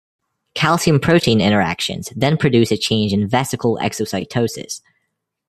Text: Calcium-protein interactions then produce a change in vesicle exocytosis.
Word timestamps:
Calcium-protein 0.55 1.39
interactions 1.39 2.11
then 2.15 2.35
produce 2.35 2.71
a 2.71 2.75
change 2.77 3.13
in 3.13 3.27
vesicle 3.27 3.77
exocytosis. 3.79 4.81